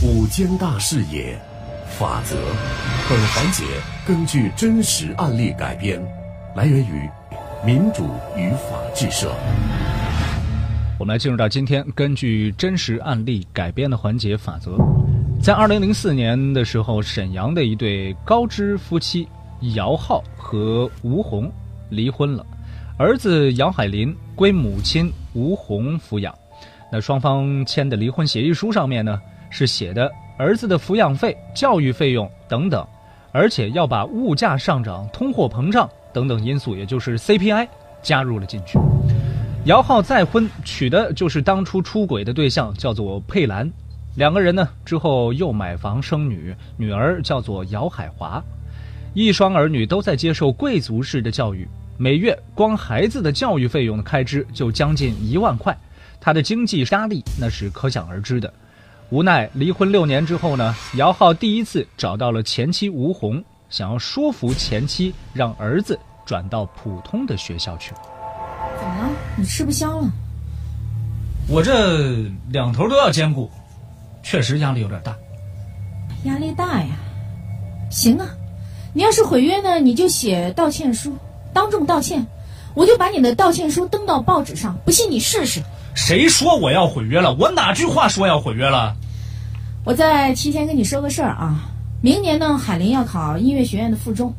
[0.00, 1.36] 五间大视野，
[1.98, 2.36] 法则。
[3.10, 3.64] 本环节
[4.06, 6.00] 根据真实案例改编，
[6.54, 7.10] 来源于
[7.66, 8.04] 民主
[8.36, 9.34] 与法治社。
[11.00, 14.76] 我们来进入到今天根据真实案例改编的环节法则。
[15.42, 19.26] 在二零零四年的时候，沈阳的一对高知夫妻
[19.74, 21.50] 姚浩和吴红
[21.90, 22.46] 离婚了，
[22.96, 26.32] 儿子姚海林归母亲吴红抚养。
[26.92, 29.20] 那双方签的离婚协议书上面呢，
[29.50, 32.86] 是写的儿子的抚养费、教育费用等等，
[33.32, 37.68] 而且要把物价上涨、通货膨胀等等因素，也就是 CPI
[38.02, 38.78] 加入了进去。
[39.64, 43.70] 姚浩再婚娶的就是当初出轨的对象，叫做佩兰。
[44.14, 48.42] 两个人呢之后又买房生女，女儿叫做姚海华，
[49.14, 55.76] 一双儿女都在接受贵族式的教育，每月光孩子的教育费用的开支就将近一万块。
[56.20, 58.52] 他的经济压力那是可想而知的，
[59.10, 67.94] 无奈离婚六年之后呢，姚浩第一次找到了前妻吴红，想要说服前妻让儿子转到普通的学校去。
[68.78, 69.10] 怎么了？
[69.36, 70.08] 你吃不消了？
[71.48, 73.50] 我这两头都要兼顾，
[74.22, 75.16] 确实压力有点大。
[76.24, 76.90] 压力大呀？
[77.90, 78.28] 行啊，
[78.92, 81.16] 你要是毁约呢，你就写道歉书，
[81.54, 82.26] 当众道歉，
[82.78, 85.60] 我就把你的道歉书登到报纸上，不信你试试。
[85.96, 87.34] 谁说我要毁约了？
[87.34, 88.94] 我哪句话说要毁约了？
[89.84, 94.32] 我再提前跟你说个事儿啊，明年呢，海林要考音乐学院的附中，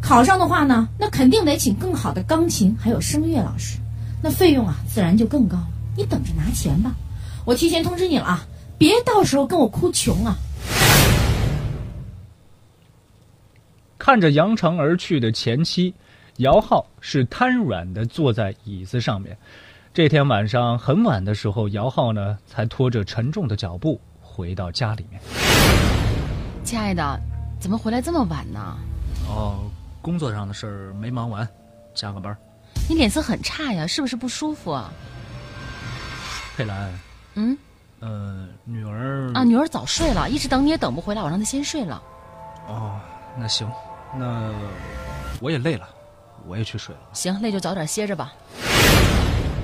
[0.00, 3.76] 考上的话呢，那肯定得请更好的钢琴还有声乐老师，
[4.22, 5.68] 那费用啊，自然就更高了。
[5.94, 6.92] 你等着拿钱吧，
[7.44, 8.46] 我提前通知你了啊，
[8.78, 10.34] 别到时候跟我哭穷啊！
[13.98, 15.94] 看着扬长而去的前妻，
[16.38, 19.36] 姚浩是瘫软的坐在椅子上面。
[19.92, 25.20] 这天晚上很晚的时候，姚浩呢才拖着沉重的脚步回到家里面。
[26.64, 27.20] 亲爱的，
[27.60, 28.78] 怎么回来这么晚呢？
[29.28, 31.46] 哦，工作上的事儿没忙完，
[31.94, 32.34] 加个班。
[32.88, 34.90] 你脸色很差呀，是不是不舒服啊？
[36.56, 36.98] 佩兰，
[37.34, 37.56] 嗯，
[38.00, 42.02] 呃，女儿啊，女儿早睡了，一直等你也等不回来，我让她先睡了。
[42.66, 42.98] 哦，
[43.36, 43.70] 那行，
[44.16, 44.50] 那
[45.40, 45.86] 我也累了，
[46.46, 47.00] 我也去睡了。
[47.12, 48.32] 行，累就早点歇着吧。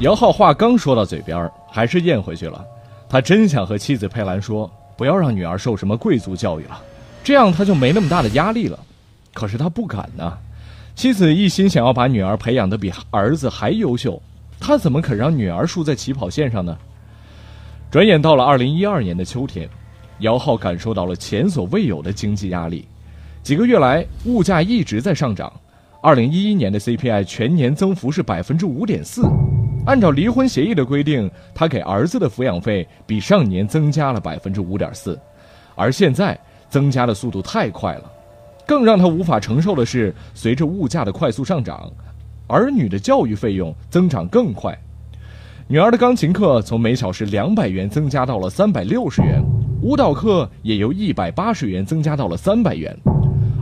[0.00, 2.64] 姚浩话刚说到嘴边，还是咽回去了。
[3.08, 6.82] 他真想和妻子佩兰说，不要让女儿受什么贵族教育了，
[7.24, 8.78] 这样他就没那么大的压力了。
[9.32, 10.36] 可是他不敢呢。
[10.94, 14.20] 妻子一心想要把女儿培养得比儿子还优秀，
[14.58, 16.76] 他怎么肯让女儿输在起跑线上呢？
[17.90, 19.68] 转眼到了二零一二年的秋天，
[20.18, 22.86] 姚浩感受到了前所未有的经济压力。
[23.42, 25.52] 几个月来，物价一直在上涨。
[26.06, 29.28] 二零一一年的 CPI 全年增幅是百分之五点四。
[29.86, 35.18] 按照离婚协议的规定，他给儿子的抚养费比上年增加了百分之五点四，
[35.74, 36.38] 而现在
[36.70, 38.04] 增加的速度太快了。
[38.64, 41.90] 更让他无法承受的是，随着物价的快速上涨，
[42.46, 44.78] 儿女的教育费用增长更快。
[45.66, 49.42] 女儿的钢琴课从每小时两百元增加到了三百六十元，
[49.82, 52.96] 舞蹈课也由一百八十元增加到了三百元，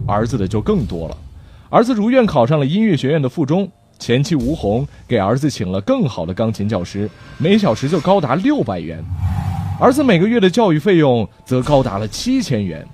[0.06, 1.16] 儿子的就更多了。
[1.70, 3.70] 儿子如愿考上了音乐学院的附中。
[3.96, 7.08] 前妻吴红给儿子请了更好的钢琴教师，
[7.38, 9.02] 每小时就高达六百元，
[9.80, 12.86] 儿子每个月的教育费用则高达了七千元。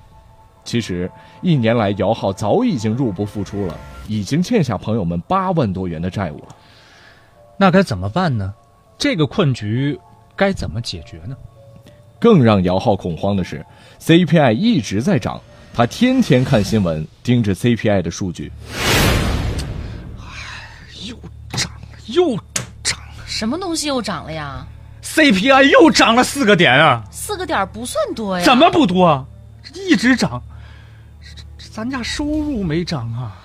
[0.63, 1.11] 其实
[1.41, 3.75] 一年来，姚浩早已经入不敷出了，
[4.09, 6.49] 已经欠下朋友们八万多元的债务了。
[7.57, 8.53] 那该怎么办呢？
[8.99, 9.99] 这个困局
[10.37, 11.35] 该怎么解决呢？
[12.19, 13.65] 更让姚浩恐慌的是
[14.01, 15.41] ，CPI 一直在涨，
[15.73, 18.51] 他天天看新闻，盯着 CPI 的数据。
[22.09, 22.37] 又
[22.83, 24.67] 涨了，什么东西又涨了呀
[25.01, 27.05] ？CPI 又涨了四个点啊！
[27.13, 28.45] 四个点不算多呀？
[28.45, 29.25] 怎么不多？
[29.73, 30.43] 一直涨，
[31.73, 33.39] 咱家收入没涨啊！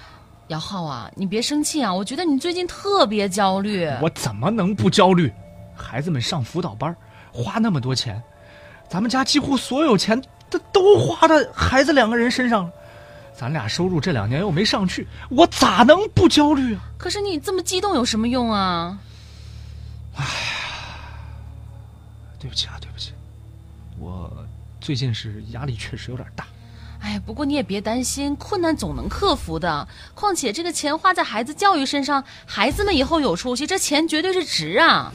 [0.48, 1.94] 姚浩啊，你别生气啊！
[1.94, 3.88] 我觉得你最近特别焦虑。
[4.02, 5.32] 我怎么能不焦虑？
[5.76, 6.96] 孩子们上辅导班，
[7.32, 8.20] 花那么多钱，
[8.90, 10.20] 咱们家几乎所有钱
[10.50, 12.72] 都都花在孩子两个人身上了。
[13.38, 16.82] 咱俩收入这两年又没上去，我咋能不焦虑啊？
[16.98, 18.98] 可是你这么激动有什么用啊？
[20.16, 20.30] 哎呀，
[22.40, 23.12] 对不起啊，对不起，
[24.00, 24.32] 我
[24.80, 26.46] 最近是压力确实有点大。
[27.02, 29.86] 哎，不过你也别担心，困难总能克服的。
[30.14, 35.12] 况且这个钱花在孩子教育身上，孩子们以后有出息，这钱绝对是值啊。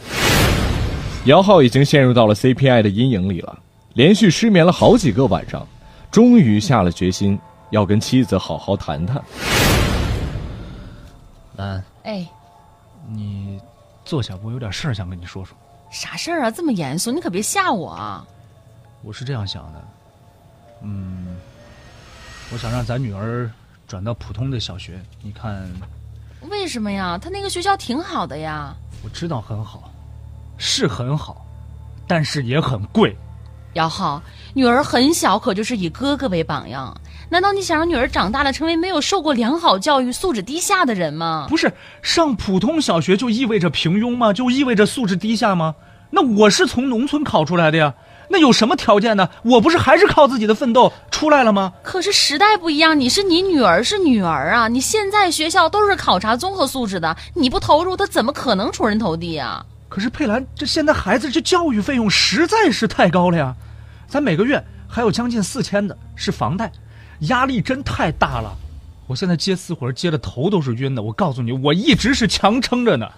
[1.24, 3.58] 姚浩已经陷入到了 CPI 的阴影里了，
[3.94, 5.66] 连续失眠了好几个晚上，
[6.10, 7.38] 终于下了决心。
[7.70, 9.22] 要跟妻子好好谈谈。
[11.56, 12.26] 兰，哎，
[13.08, 13.60] 你
[14.04, 15.56] 坐下，我有点事儿想跟你说说。
[15.90, 16.50] 啥事儿啊？
[16.50, 17.10] 这么严肃？
[17.10, 18.24] 你可别吓我啊！
[19.02, 19.84] 我是这样想的，
[20.82, 21.36] 嗯
[22.52, 23.50] 我想让咱女儿
[23.86, 25.68] 转到普通的小学，你看，
[26.48, 27.18] 为什么呀？
[27.18, 28.74] 他那个学校挺好的呀。
[29.02, 29.90] 我知道很好，
[30.58, 31.44] 是很好，
[32.06, 33.16] 但是也很贵。
[33.74, 34.22] 姚浩，
[34.52, 36.94] 女儿很小，可就是以哥哥为榜样。
[37.30, 41.46] 难道你想让女儿长大了成为没有受过良好教育、素质低下的人吗？
[41.48, 41.72] 不是
[42.02, 44.32] 上普通小学就意味着平庸吗？
[44.32, 45.76] 就意味着素质低下吗？
[46.10, 47.94] 那我是从农村考出来的呀，
[48.30, 49.28] 那有什么条件呢？
[49.44, 51.74] 我不是还是靠自己的奋斗出来了吗？
[51.84, 54.66] 可是时代不一样，你是你女儿是女儿啊！
[54.66, 59.64] 你现在学校都是考察综合素质的，你不投入，她怎么可能出人头地啊？
[59.88, 63.54] 可是佩兰，这现在孩子这教育费用实在是太高了呀，
[64.08, 66.72] 咱每个月还有将近四千的是房贷，
[67.20, 68.56] 压力真太大了。
[69.06, 71.02] 我现在接私活接的头都是晕的。
[71.02, 73.10] 我告诉你，我一直是强撑着呢。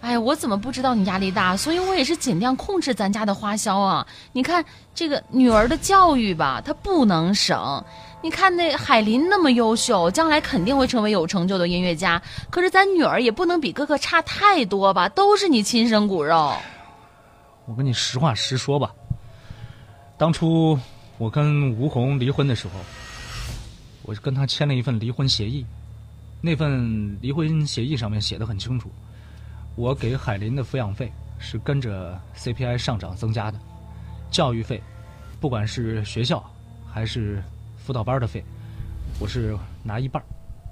[0.00, 1.56] 哎，我怎么不知道你压力大？
[1.56, 4.06] 所以我也是尽量控制咱家的花销啊。
[4.32, 4.64] 你看
[4.94, 7.82] 这个女儿的教育吧，她不能省。
[8.22, 12.20] 你看那海林那么优秀，将来肯定会成为有成就的音乐家。
[12.50, 15.08] 可是咱女儿也不能比哥哥差太多吧？
[15.08, 16.52] 都是你亲生骨肉。
[17.66, 18.90] 我跟你实话实说吧，
[20.18, 20.78] 当初
[21.18, 22.72] 我跟吴红离婚的时候，
[24.06, 25.66] 我跟他签了一份离婚协议，
[26.40, 28.88] 那份离婚协议上面写的很清楚，
[29.74, 33.58] 我给海林的抚养费是跟着 CPI 上涨增加的，
[34.30, 34.80] 教育费，
[35.40, 36.42] 不管是学校
[36.88, 37.42] 还是
[37.76, 38.44] 辅导班的费，
[39.18, 40.22] 我是拿一半，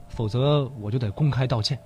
[0.09, 1.77] 否则我就得公开道歉。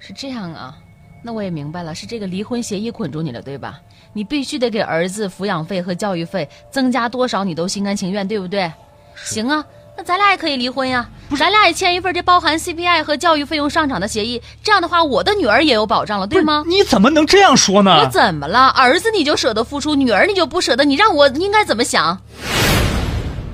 [0.00, 0.76] 是这样啊，
[1.22, 3.80] 那我也明白了，是这个离婚协议捆住你了，对吧？
[4.12, 8.72] 你必须得给儿子抚养费和教育费增加多少，你都心甘情愿，对不对？
[9.14, 9.64] 行啊，
[10.00, 11.06] 那咱俩也可以离婚呀，
[11.38, 16.64] 咱俩也签一份这包含 CPI 和教育费用上涨的协议，这样的话，我的女儿也有保障了，对吗？
[16.66, 17.98] 你怎么能这样说呢？
[18.00, 18.68] 我怎么了？
[18.68, 22.18] 儿子你就舍得付出，女儿你就不舍得，你让我应该怎么想？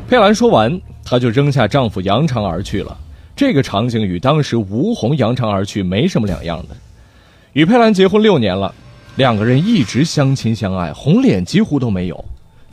[0.08, 2.96] 佩兰说完，她就扔下丈夫扬长而去了。
[3.34, 6.76] 这个场景与当时吴红扬长而去没什么两样的。
[7.54, 8.72] 与佩兰结婚六年了，
[9.16, 12.25] 两个人一直相亲相爱，红脸几乎都没有。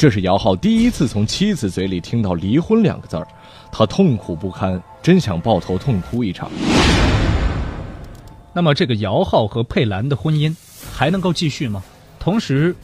[0.03, 3.25] 这是姚浩第一次从妻子嘴里听到“离婚”两个字儿，
[3.71, 6.51] 他痛苦不堪，真想抱头痛哭一场。
[8.51, 10.53] 那么，这个姚浩和佩兰的婚姻
[10.91, 11.81] 还能够继续吗？
[12.19, 12.75] 同时，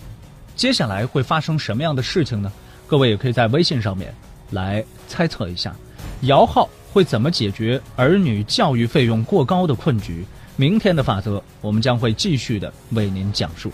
[0.55, 2.49] 接下来会发生什么样的事情呢？
[2.87, 4.15] 各位也可以在微信上面
[4.51, 5.75] 来猜测一下，
[6.21, 10.23] 姚浩会怎么解决儿女教育费用过高的困局？
[10.55, 13.69] 明天的法则，我们将会继续的为您讲述。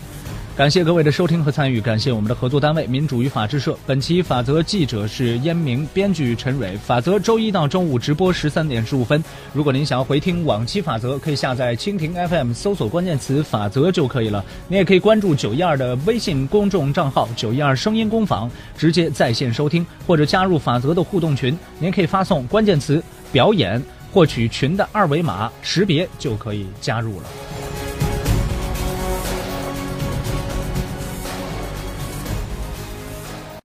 [0.56, 3.76] 感谢各位的收听和参与，感谢我们的合作单位民主与法制社。
[3.86, 6.74] 本期法则记者是燕明，编剧陈蕊。
[6.78, 9.22] 法则周一到周五直播十三点十五分。
[9.52, 14.42] 如果您想要回听往期法则，可以下载蜻蜓 FM，搜索关键词“法则”就可以了。
[14.66, 21.54] 您也可以关注九一二的微信公众账号“九一二声音工坊”，直接在线收听，或者加入法则的互动群。
[21.78, 23.80] 您可以发送关键词“表演”，
[24.10, 27.26] 获取群的二维码识别就可以加入了。